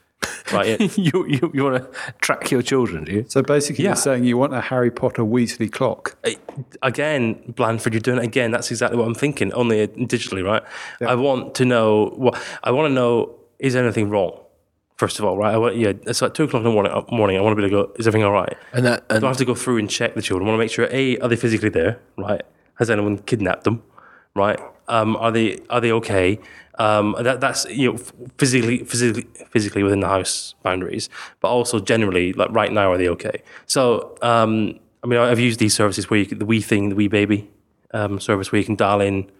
[0.52, 0.80] Right?
[0.80, 3.24] It- you you, you want to track your children, do you?
[3.28, 3.90] So basically, Yeah.
[3.90, 6.16] you're saying you want a Harry Potter Weasley clock.
[6.82, 8.50] again, Blanford, you're doing it again.
[8.50, 10.62] That's exactly what I'm thinking, only digitally, right?
[11.00, 14.38] I want to know what I want to know is anything wrong?
[14.96, 15.52] First of all, right?
[15.54, 16.92] I want, yeah, it's like two o'clock in the morning.
[16.92, 18.56] uh, morning I want to be able to go, is everything all right?
[18.72, 20.46] And that I and don't have to go through and check the children.
[20.46, 21.98] I want to make sure A, are they physically there?
[22.16, 22.42] Right?
[22.78, 23.82] Has anyone kidnapped them?
[24.36, 24.60] Right?
[24.88, 26.38] Um, are they are they okay?
[26.78, 27.98] Um, that that's you know
[28.38, 31.08] physically physically physically within the house boundaries,
[31.40, 33.42] but also generally like right now are they okay?
[33.66, 37.08] So um, I mean I've used these services where you can, the Withings, the wee
[37.08, 37.48] baby
[37.92, 39.30] um, service where you can dial in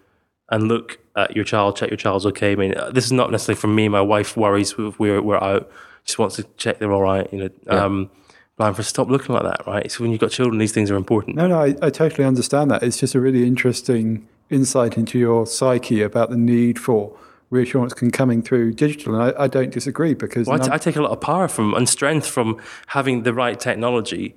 [0.49, 2.53] and look at your child, check your child's okay.
[2.53, 3.89] I mean uh, this is not necessarily from me.
[3.89, 5.69] My wife worries if we're we're out.
[6.05, 7.31] She wants to check they're all right.
[7.33, 7.77] You know.
[7.77, 8.09] Um,
[8.57, 9.91] Blanford stop looking like that, right?
[9.91, 11.35] So when you've got children, these things are important.
[11.35, 12.83] No, no, I, I totally understand that.
[12.83, 17.17] It's just a really interesting insight into your psyche about the need for
[17.49, 19.13] reassurance can coming through digital.
[19.19, 21.21] And I, I don't disagree because Well, I, none- t- I take a lot of
[21.21, 24.35] power from and strength from having the right technology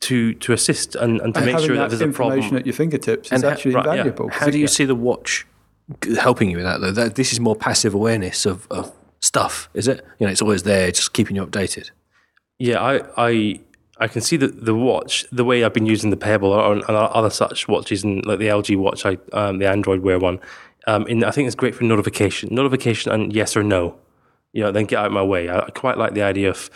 [0.00, 2.56] to to assist and, and to make sure that that there's a information problem.
[2.60, 4.28] at your fingertips is And ha- actually right, yeah.
[4.30, 5.46] how do you see the watch
[6.18, 6.92] helping you with that though?
[6.92, 10.04] That this is more passive awareness of, of stuff, is it?
[10.18, 11.90] You know, it's always there, just keeping you updated.
[12.58, 13.60] Yeah, I I
[13.98, 16.84] I can see that the watch, the way I've been using the Pebble or, and
[16.84, 20.40] other such watches, and like the LG watch, I um, the Android Wear one.
[20.86, 23.96] Um, in, I think it's great for notification, notification, and yes or no.
[24.52, 25.48] You know, then get out of my way.
[25.48, 26.70] I quite like the idea of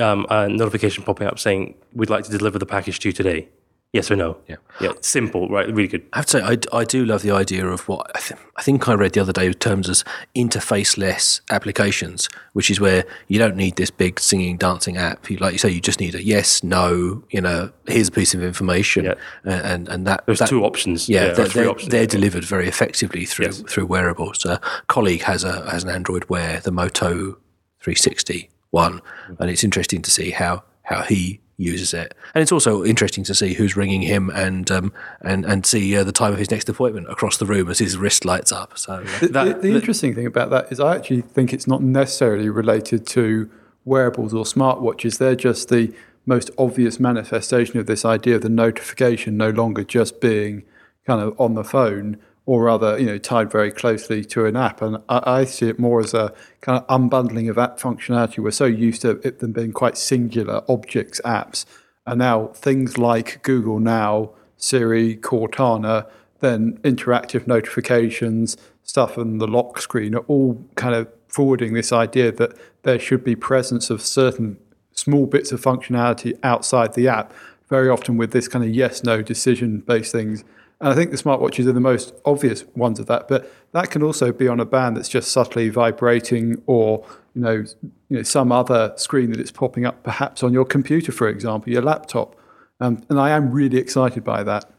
[0.00, 3.48] um, a notification popping up saying we'd like to deliver the package to you today.
[3.92, 4.36] Yes or no?
[4.46, 4.56] Yeah.
[4.78, 5.66] yeah, simple, right?
[5.68, 6.06] Really good.
[6.12, 8.62] I have to say, I, I do love the idea of what I, th- I
[8.62, 13.38] think I read the other day with terms as interface-less applications, which is where you
[13.38, 15.30] don't need this big singing, dancing app.
[15.30, 17.24] You, like you say, you just need a yes, no.
[17.30, 19.14] You know, here's a piece of information, Yeah.
[19.44, 21.08] and, and that There's that- two options.
[21.08, 21.90] Yeah, or they're, three they're, options.
[21.90, 23.62] they're delivered very effectively through Yes.
[23.62, 24.44] through wearables.
[24.44, 27.38] A colleague has a has an Android Wear, the Moto
[27.80, 29.40] 360 one, mm.
[29.40, 33.34] and it's interesting to see how how he uses it, and it's also interesting to
[33.34, 34.92] see who's ringing him and um,
[35.22, 37.96] and and see uh, the time of his next appointment across the room as his
[37.96, 38.76] wrist lights up.
[38.76, 42.48] So That- the, the interesting thing about that is I actually think it's not necessarily
[42.50, 43.50] related to
[43.84, 45.18] wearables or smartwatches.
[45.18, 45.94] They're just the
[46.26, 50.64] most obvious manifestation of this idea of the notification no longer just being
[51.06, 54.80] kind of on the phone or rather, you know, tied very closely to an app.
[54.80, 58.38] And I, I see it more as a kind of unbundling of app functionality.
[58.38, 61.66] We're so used to it them being quite singular objects apps.
[62.06, 66.08] And now things like Google Now, Siri, Cortana,
[66.40, 72.30] then interactive notifications, stuff on the lock screen are all kind of forwarding this idea
[72.30, 74.56] that there should be presence of certain
[74.92, 77.32] small bits of functionality outside the app,
[77.68, 80.44] very often with this kind of yes no decision based things.
[80.80, 84.02] And I think the smartwatches are the most obvious ones of that, but that can
[84.02, 87.64] also be on a band that's just subtly vibrating or you know,
[88.08, 91.72] you know some other screen that it's popping up perhaps on your computer, for example,
[91.72, 92.36] your laptop.
[92.80, 94.70] Um, and I am really excited by that.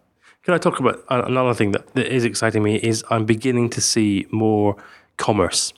[0.44, 2.76] Can I talk about another thing that, that is exciting me?
[2.78, 4.78] Is I'm beginning to see more
[5.18, 5.74] commerce,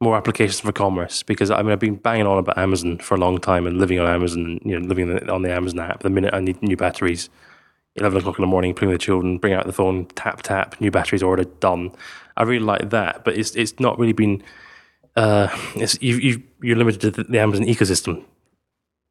[0.00, 1.22] more applications for commerce.
[1.22, 3.98] Because I mean, I've been banging on about Amazon for a long time and living
[3.98, 6.02] on Amazon, you know, living on the Amazon app.
[6.02, 7.28] The minute I need new batteries,
[8.00, 10.90] eleven o'clock in the morning, putting the children, bring out the phone, tap tap, new
[10.90, 11.92] batteries ordered, done.
[12.36, 14.42] I really like that, but it's it's not really been
[15.16, 18.24] uh, it's, you, you, you're limited to the, the Amazon ecosystem.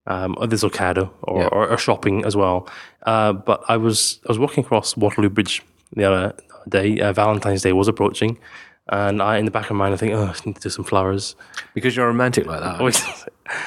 [0.06, 1.48] Um, or there's Ocado or, Yeah.
[1.52, 2.70] or, or shopping as well.
[3.06, 5.62] Uh, but I was I was walking across Waterloo Bridge
[5.94, 6.34] the other
[6.70, 7.02] day.
[7.02, 8.40] Uh, Valentine's Day was approaching,
[8.88, 10.70] and I, in the back of my mind, I think, oh, I need to do
[10.70, 11.36] some flowers.
[11.74, 12.80] Because you're romantic like that.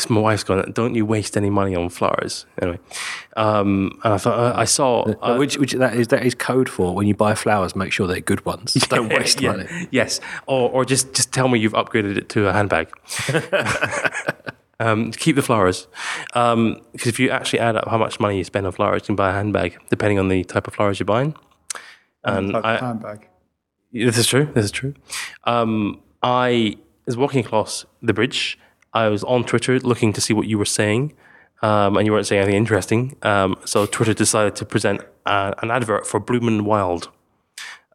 [0.00, 2.46] Always, it's my wife's going, don't you waste any money on flowers.
[2.60, 2.78] Anyway,
[3.36, 6.68] um, and I thought uh, I saw Uh, which, which that is that is code
[6.68, 8.74] for when you buy flowers, make sure they're good ones.
[8.88, 9.88] Don't waste Yeah, money.
[9.90, 12.88] Yes, or or just just tell me you've upgraded it to a handbag.
[14.80, 15.86] um, keep the flowers,
[16.32, 19.16] because if you actually add up how much money you spend on flowers, you can
[19.16, 21.34] buy a handbag depending on the type of flowers you're buying.
[22.24, 23.28] And I, handbag.
[23.92, 24.46] this is true.
[24.54, 24.94] This is true.
[25.44, 28.58] Um, I was walking across the bridge.
[28.92, 31.12] I was on Twitter looking to see what you were saying,
[31.62, 33.16] um, and you weren't saying anything interesting.
[33.22, 37.08] Um, so Twitter decided to present uh, an advert for Bloom and Wild.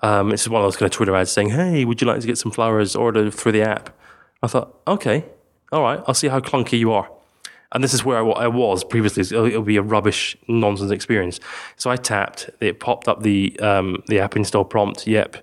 [0.02, 2.28] Um, it's one of those kind of Twitter ads saying, "Hey, would you like to
[2.28, 3.96] get some flowers ordered through the app?"
[4.44, 5.26] I thought, okay,
[5.72, 7.10] all right, I'll see how clunky you are.
[7.72, 9.22] And this is where I, I was previously.
[9.22, 11.40] It'll, it'll be a rubbish nonsense experience.
[11.76, 12.50] So I tapped.
[12.62, 15.08] It popped up the um, the app install prompt.
[15.08, 15.38] Yep,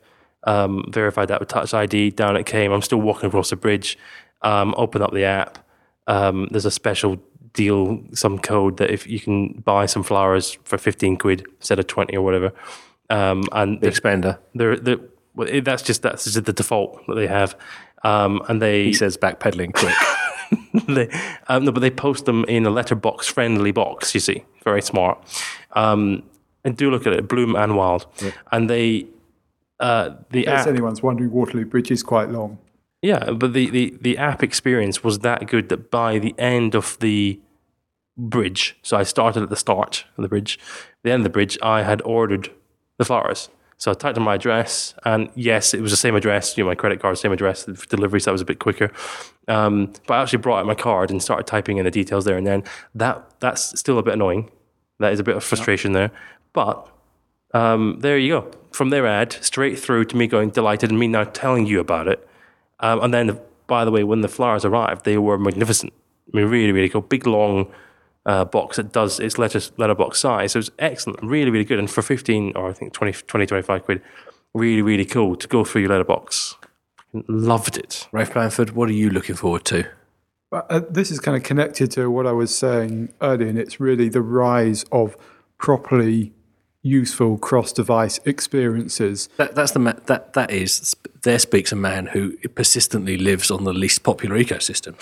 [0.45, 2.11] um, verified that with Touch ID.
[2.11, 2.73] Down it came.
[2.73, 3.99] I'm still walking across the bridge.
[4.43, 5.59] Um, open up the app.
[6.07, 7.17] Um, there's a special
[7.53, 11.87] deal, some code that if you can buy some flowers for 15 quid instead of
[11.87, 12.53] 20 or whatever.
[13.11, 14.39] Um, and Big spender.
[14.55, 14.99] they're, they're,
[15.35, 17.55] well, it- that's just that's just the default that they have.
[18.05, 19.95] Um, and they He says backpedaling quick.
[20.89, 21.09] they,
[21.49, 24.13] um, no, but they post them in a letterbox friendly box.
[24.15, 25.23] You see, very smart.
[25.73, 26.25] Um,
[26.65, 28.07] and do look at it, Bloom and Wild,
[28.51, 29.07] and they
[29.81, 30.67] uh, the In case app.
[30.69, 32.59] anyone's wondering, Waterloo Bridge is quite long.
[33.03, 36.97] Yeah, but the, the, the app experience was that good that by the end of
[37.01, 37.41] the
[38.17, 40.59] bridge, so I started at the start of the bridge,
[41.03, 42.51] the end of the bridge, I had ordered
[42.99, 43.49] the flowers.
[43.77, 46.71] So I typed in my address, and yes, it was the same address, you know,
[46.71, 48.93] my credit card, same address, the delivery, so that was a bit quicker.
[49.49, 52.37] Um, but I actually brought out my card and started typing in the details there,
[52.37, 52.63] and then
[52.95, 54.53] that that's still a bit annoying.
[55.01, 56.13] That is a bit of frustration there.
[56.53, 56.89] But
[57.55, 58.51] um, there you go.
[58.71, 62.07] From their ad, straight through to me going delighted and me now telling you about
[62.07, 62.29] it.
[62.83, 65.93] Um, and then, by the way, when the flowers arrived, they were magnificent.
[66.33, 67.01] I mean, really, really cool.
[67.01, 67.73] Big, long
[68.27, 70.53] uh, box that does its letter, letterbox size.
[70.53, 71.79] So It was excellent, really, really good.
[71.79, 74.03] And for 15 or I think 20, 20 25 quid,
[74.55, 76.57] really, really cool to go through your letterbox.
[77.29, 78.09] Loved it.
[78.13, 79.87] Rafe Blanford, what are you looking forward to?
[80.51, 83.81] But, uh, this is kind of connected to what I was saying earlier, and it's
[83.81, 85.17] really the rise of
[85.59, 86.33] properly
[86.83, 89.29] useful cross-device experiences.
[89.37, 93.65] That, that's the ma- that that is there speaks a man who persistently lives on
[93.65, 94.95] the least popular ecosystem.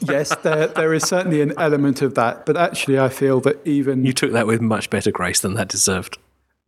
[0.00, 4.04] yes, there, there is certainly an element of that, but actually, I feel that even
[4.04, 6.18] You took that with much better grace than that deserved.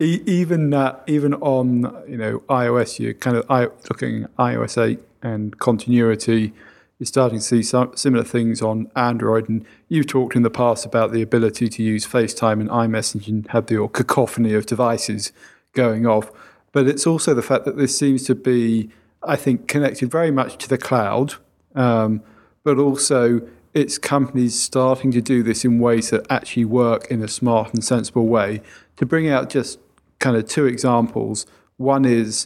[0.01, 4.99] E- even uh, even on you know iOS, you're kind of I, looking iOS eight
[5.21, 6.53] and continuity.
[7.01, 10.85] You're starting to see some similar things on Android, and you've talked in the past
[10.85, 15.33] about the ability to use FaceTime and iMessage and have the cacophony of devices
[15.73, 16.31] going off.
[16.71, 18.91] But it's also the fact that this seems to be,
[19.23, 21.33] I think, connected very much to the cloud,
[21.73, 22.21] um,
[22.63, 23.41] but also
[23.73, 27.83] it's companies starting to do this in ways that actually work in a smart and
[27.83, 28.61] sensible way.
[28.97, 29.79] To bring out just
[30.19, 32.45] kind of two examples, one is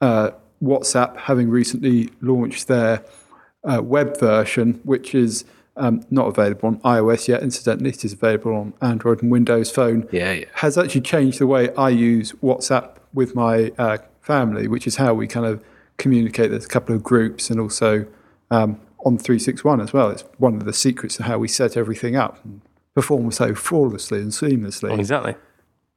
[0.00, 0.30] uh,
[0.62, 3.02] WhatsApp having recently launched their
[3.66, 5.44] uh, web version, which is
[5.76, 7.42] um, not available on iOS yet.
[7.42, 10.08] Incidentally, it is available on Android and Windows Phone.
[10.10, 10.44] Yeah, yeah.
[10.54, 15.14] Has actually changed the way I use WhatsApp with my uh, family, which is how
[15.14, 15.62] we kind of
[15.98, 16.50] communicate.
[16.50, 18.06] There's a couple of groups and also
[18.50, 20.10] um, on 361 as well.
[20.10, 22.60] It's one of the secrets of how we set everything up and
[22.94, 25.34] perform so flawlessly and seamlessly Exactly.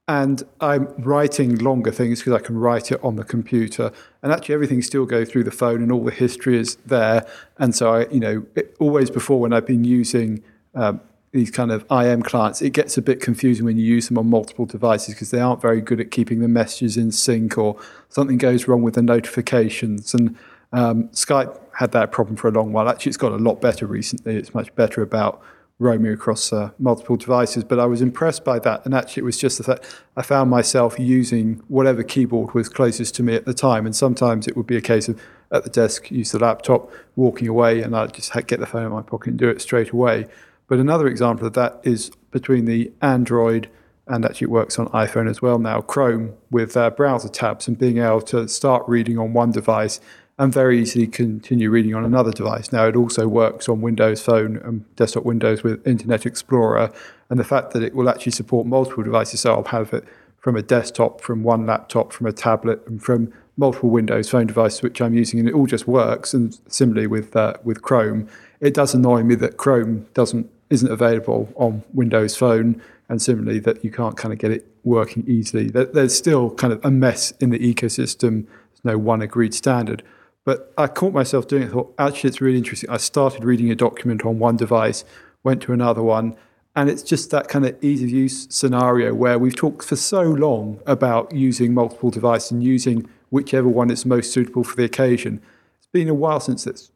[0.10, 3.92] And I'm writing longer things because I can write it on the computer,
[4.24, 7.28] and actually everything still goes through the phone, and all the history is there.
[7.60, 10.44] And so I, you know, it, always before when I've been using
[10.74, 11.00] um,
[11.32, 14.28] these kind of IM clients, it gets a bit confusing when you use them on
[14.28, 18.40] multiple devices because they aren't very good at keeping the messages in sync, or something
[18.40, 20.16] goes wrong with the notifications.
[20.16, 20.36] And
[20.74, 22.90] um, Skype had that problem for a long while.
[22.90, 24.38] Actually, it's got a lot better recently.
[24.38, 25.40] It's much better about
[25.80, 27.64] roaming across uh, multiple devices.
[27.64, 30.50] But I was impressed by that, and actually, it was just the fact I found
[30.50, 33.86] myself using whatever keyboard was closest to me at the time.
[33.86, 35.20] And sometimes it would be a case of
[35.52, 38.92] at the desk, use the laptop, walking away, and I'd just get the phone in
[38.92, 40.28] my pocket and do it straight away.
[40.68, 43.70] But another example of that is between the Android
[44.10, 47.78] and actually it works on iPhone as well now, Chrome with uh, browser tabs and
[47.78, 50.02] being able to start reading on one device
[50.40, 52.72] and very easily continue reading on another device.
[52.72, 56.92] Now, it also works on Windows Phone and desktop Windows with Internet Explorer,
[57.30, 59.42] and the fact that it will actually support multiple devices.
[59.42, 60.06] So I'll have it
[60.38, 64.82] from a desktop, from one laptop, from a tablet, and from multiple Windows phone devices
[64.82, 66.34] which I'm using, and it all just works.
[66.34, 68.30] And similarly with uh, with Chrome,
[68.62, 73.84] it does annoy me that Chrome doesn't isn't available on Windows Phone, and similarly that
[73.84, 75.68] you can't kind of get it working easily.
[75.68, 78.46] There's still kind of a mess in the ecosystem.
[78.46, 80.02] There's no one agreed standard.
[80.50, 81.70] But I caught myself doing it.
[81.70, 82.90] Thought actually, it's really interesting.
[82.90, 85.06] I started reading a document on one device,
[85.44, 86.36] went to another one,
[86.76, 90.24] and it's just that kind of ease of use scenario where we've talked for so
[90.24, 95.40] long about using multiple devices and using whichever one is most suitable for the occasion.
[95.78, 96.90] It's been a while since it's,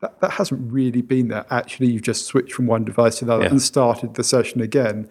[0.00, 1.44] that, that hasn't really been there.
[1.50, 3.50] Actually, you've just switched from one device to another yeah.
[3.50, 5.06] and started the session again.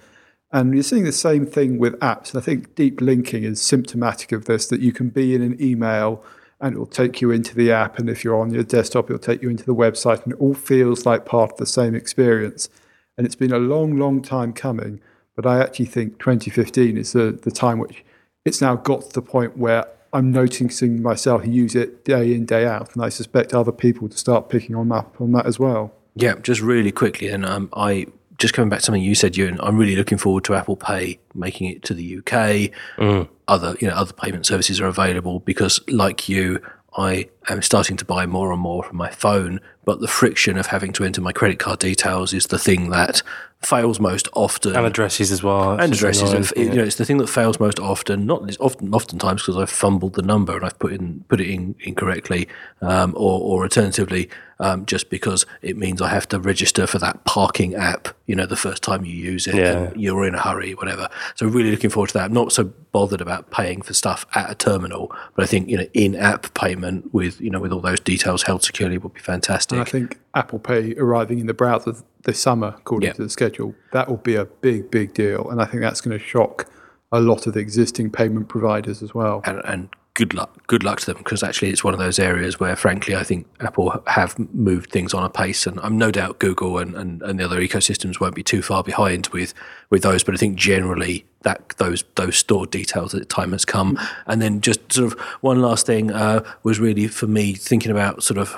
[0.51, 2.33] And you're seeing the same thing with apps.
[2.33, 5.61] And I think deep linking is symptomatic of this that you can be in an
[5.61, 6.25] email
[6.65, 7.99] and it will take you into the app.
[7.99, 10.23] And if you're on your desktop, it'll take you into the website.
[10.23, 12.69] And it all feels like part of the same experience.
[13.15, 14.99] And it's been a long, long time coming.
[15.35, 18.03] But I actually think 2015 is the, the time which
[18.45, 22.65] it's now got to the point where I'm noticing myself use it day in, day
[22.65, 22.95] out.
[22.95, 25.93] And I suspect other people to start picking on up on that as well.
[26.15, 27.27] Yeah, just really quickly.
[27.27, 30.43] And um, I just coming back to something you said, Ewan, I'm really looking forward
[30.45, 32.71] to Apple Pay making it to the UK.
[32.97, 33.27] Mm.
[33.47, 36.61] Other, you know, other payment services are available because, like you,
[36.97, 40.67] I am starting to buy more and more from my phone, but the friction of
[40.67, 43.21] having to enter my credit card details is the thing that
[43.65, 44.75] fails most often.
[44.75, 45.79] And addresses as well.
[45.79, 46.29] and addresses.
[46.29, 48.25] Annoying, it, you know, it's the thing that fails most often.
[48.25, 51.75] Not often, oftentimes because I've fumbled the number and I've put in put it in
[51.79, 52.47] incorrectly,
[52.81, 57.23] um, or, or alternatively, um, just because it means I have to register for that
[57.25, 58.09] parking app.
[58.25, 59.91] You know, the first time you use it, yeah.
[59.95, 61.09] you're in a hurry, whatever.
[61.35, 62.25] So really looking forward to that.
[62.25, 65.77] I'm not so bothered about paying for stuff at a terminal, but I think you
[65.77, 69.74] know, in-app payment with you know with all those details held securely would be fantastic.
[69.79, 73.15] And I think Apple Pay arriving in the browser this summer, according yep.
[73.17, 76.17] to the schedule, that will be a big, big deal, and I think that's going
[76.17, 76.69] to shock
[77.11, 79.41] a lot of the existing payment providers as well.
[79.45, 82.59] And, and good luck, good luck to them because actually it's one of those areas
[82.59, 86.39] where, frankly, I think Apple have moved things on a pace, and I'm no doubt
[86.39, 89.53] Google and, and, and the other ecosystems won't be too far behind with
[89.89, 90.23] with those.
[90.23, 93.99] But I think generally that those those stored details at the time has come.
[94.25, 98.23] And then just sort of one last thing uh, was really for me thinking about
[98.23, 98.55] sort of.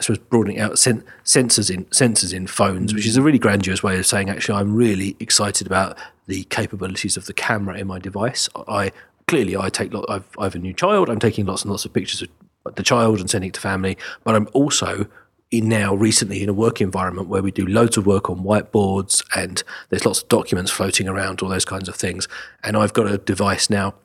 [0.00, 3.82] I suppose broadening out sen- sensors in sensors in phones, which is a really grandiose
[3.82, 7.98] way of saying actually I'm really excited about the capabilities of the camera in my
[7.98, 8.48] device.
[8.66, 8.92] I
[9.28, 10.06] clearly I take lot.
[10.08, 11.10] I've, I have a new child.
[11.10, 13.98] I'm taking lots and lots of pictures of the child and sending it to family.
[14.24, 15.06] But I'm also
[15.50, 19.22] in now recently in a work environment where we do loads of work on whiteboards
[19.36, 22.26] and there's lots of documents floating around, all those kinds of things.
[22.64, 23.96] And I've got a device now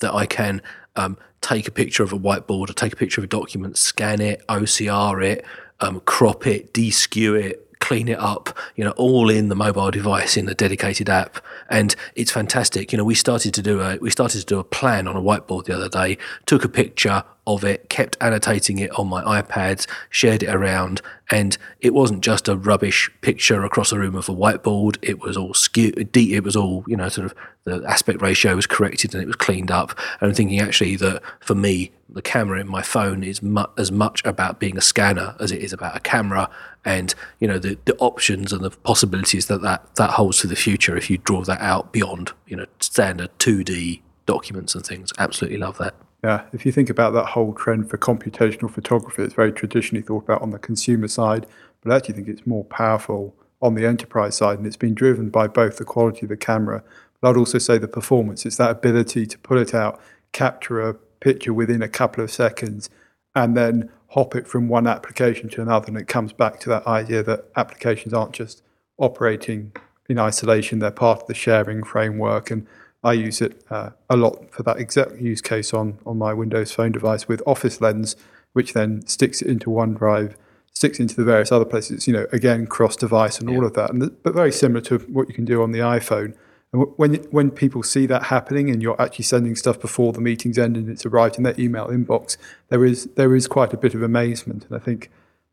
[0.00, 0.60] that I can
[0.96, 4.20] um, take a picture of a whiteboard or take a picture of a document, scan
[4.20, 5.44] it, OCR it,
[5.80, 10.36] um, crop it, deskew it, clean it up, you know, all in the mobile device
[10.36, 11.42] in a dedicated app.
[11.68, 12.92] And it's fantastic.
[12.92, 15.20] You know, we started to do a we started to do a plan on a
[15.20, 19.86] whiteboard the other day, took a picture of it, kept annotating it on my iPads,
[20.08, 24.34] shared it around, and it wasn't just a rubbish picture across a room of a
[24.34, 24.98] whiteboard.
[25.02, 26.16] It was all skewed.
[26.16, 29.36] It was all you know, sort of the aspect ratio was corrected and it was
[29.36, 29.98] cleaned up.
[30.20, 33.92] And I'm thinking actually that for me, the camera in my phone is mu- as
[33.92, 36.50] much about being a scanner as it is about a camera,
[36.84, 40.56] and you know the the options and the possibilities that that that holds for the
[40.56, 45.12] future if you draw that out beyond you know standard 2D documents and things.
[45.18, 45.94] Absolutely love that.
[46.22, 50.24] Yeah, if you think about that whole trend for computational photography, it's very traditionally thought
[50.24, 51.46] about on the consumer side,
[51.82, 55.30] but I actually think it's more powerful on the enterprise side, and it's been driven
[55.30, 56.82] by both the quality of the camera,
[57.20, 58.44] but I'd also say the performance.
[58.44, 60.00] It's that ability to pull it out,
[60.32, 62.90] capture a picture within a couple of seconds,
[63.34, 65.88] and then hop it from one application to another.
[65.88, 68.62] And it comes back to that idea that applications aren't just
[68.98, 69.72] operating
[70.08, 72.50] in isolation, they're part of the sharing framework.
[72.50, 72.66] And
[73.04, 76.72] I use it uh, a lot for that exact use case on, on my Windows
[76.72, 78.16] Phone device with Office Lens,
[78.52, 80.34] which then sticks it into OneDrive,
[80.72, 83.56] sticks into the various other places, you know, again, cross device and yeah.
[83.56, 83.90] all of that.
[83.90, 86.34] And, but very similar to what you can do on the iPhone.
[86.72, 90.58] And when, when people see that happening and you're actually sending stuff before the meeting's
[90.58, 92.36] end and it's arrived in their email inbox,
[92.68, 94.66] there is, there is quite a bit of amazement.
[94.66, 95.10] And I think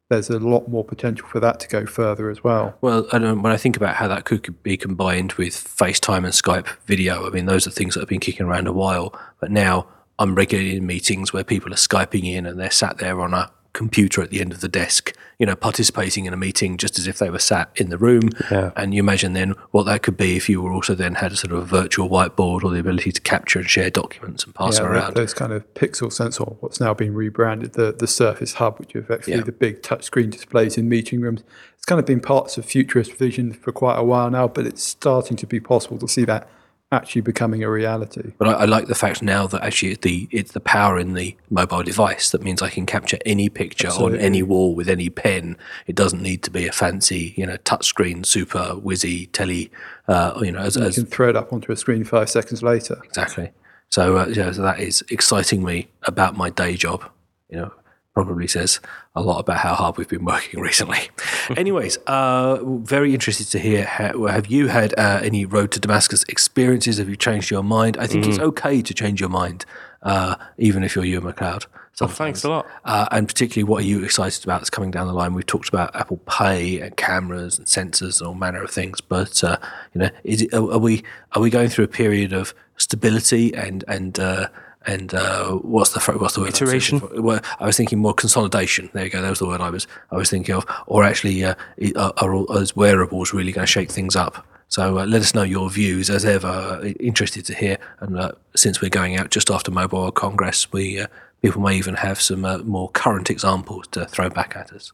[0.09, 2.77] there's a lot more potential for that to go further as well.
[2.81, 6.27] Well, and um, when I think about how that could be combined with FaceTime and
[6.27, 9.19] Skype video, I mean, those are things that have been kicking around a while.
[9.41, 9.87] But now
[10.19, 13.51] I'm regularly in meetings where people are Skyping in and they're sat there on a
[13.73, 17.07] computer at the end of the desk, you know, participating in a meeting just as
[17.07, 18.29] if they were sat in the room.
[18.49, 18.71] Yeah.
[18.75, 21.35] And you imagine then what that could be if you were also then had a
[21.35, 24.79] sort of a virtual whiteboard or the ability to capture and share documents and pass
[24.79, 25.15] yeah, around.
[25.15, 28.99] Those kind of pixel sensor, what's now been rebranded, the, the Surface Hub, which are
[28.99, 29.43] effectively yeah.
[29.43, 31.43] the big touchscreen displays in meeting rooms.
[31.75, 34.83] It's kind of been parts of futurist vision for quite a while now, but it's
[34.83, 36.49] starting to be possible to see that
[36.91, 38.31] actually becoming a reality.
[38.37, 41.35] But I, I like the fact now that actually the it's the power in the
[41.49, 44.19] mobile device that means I can capture any picture Absolutely.
[44.19, 45.57] on any wall with any pen.
[45.85, 49.71] It doesn't need to be a fancy, you know, touchscreen, super whizzy telly.
[50.07, 52.63] Uh, you know, as, You as can throw it up onto a screen five seconds
[52.63, 53.01] later.
[53.03, 53.51] exactly.
[53.89, 57.09] So, uh, yeah, so that is exciting me about my day job.
[57.49, 57.73] You know,
[58.13, 58.79] probably says
[59.15, 61.09] a lot about how hard we've been working recently.
[61.57, 63.85] Anyways, uh, very interested to hear.
[63.85, 66.97] How, have you had uh, any road to Damascus experiences?
[66.97, 67.97] Have you changed your mind?
[67.97, 69.65] I think it's okay to change your mind,
[70.03, 71.65] uh, even if you're Ewan MacLeod.
[71.99, 72.67] Oh, thanks a lot.
[72.85, 75.33] Uh, and particularly, what are you excited about that's coming down the line?
[75.33, 79.43] We've talked about Apple Pay and cameras and sensors and all manner of things, but
[79.43, 79.57] uh,
[79.93, 83.55] you know, is it, are, are we are we going through a period of stability
[83.55, 84.47] and and uh,
[84.87, 86.49] and uh, what's the what's the word?
[86.49, 87.01] Iteration?
[87.13, 88.89] Well, I was thinking more consolidation.
[88.93, 89.21] There you go.
[89.21, 90.65] That was the word I was I was thinking of.
[90.87, 91.55] Or actually, uh,
[91.95, 94.47] are, are all those wearables really going to shake things up?
[94.69, 96.47] So uh, let us know your views as ever.
[96.47, 97.77] Uh, Interested to hear.
[97.99, 101.07] And uh, since we're going out just after Mobile World Congress, we uh,
[101.41, 104.93] people may even have some uh, more current examples to throw back at us.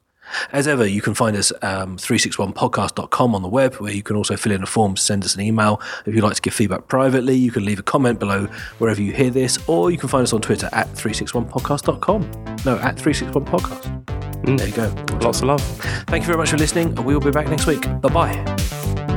[0.52, 4.36] As ever, you can find us um, 361podcast.com on the web, where you can also
[4.36, 5.82] fill in a form to send us an email.
[6.06, 8.46] If you'd like to give feedback privately, you can leave a comment below
[8.78, 12.22] wherever you hear this, or you can find us on Twitter at 361podcast.com.
[12.66, 14.58] No, at 361podcast.
[14.58, 15.18] There you go.
[15.26, 15.62] Lots of love.
[16.08, 16.88] Thank you very much for listening.
[16.88, 17.82] And we will be back next week.
[18.02, 19.13] Bye bye.